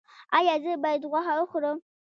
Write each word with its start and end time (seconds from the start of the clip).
ایا 0.37 0.55
زه 0.63 0.71
باید 0.83 1.01
غوښه 1.11 1.33
وخورم؟ 1.37 1.77